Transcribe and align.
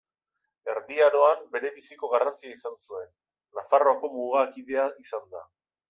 Erdi 0.73 0.97
Aroan 1.07 1.43
berebiziko 1.57 2.11
garrantzia 2.15 2.55
izan 2.57 2.81
zuen, 2.87 3.07
Nafarroako 3.61 4.15
mugakidea 4.19 4.93
izanda. 5.07 5.49